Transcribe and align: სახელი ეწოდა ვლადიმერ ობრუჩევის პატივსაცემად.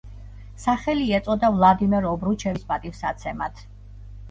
სახელი 0.63 1.05
ეწოდა 1.17 1.51
ვლადიმერ 1.59 2.09
ობრუჩევის 2.15 2.67
პატივსაცემად. 2.73 3.65